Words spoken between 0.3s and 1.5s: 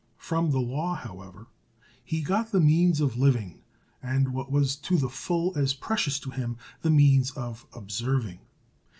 the law, however,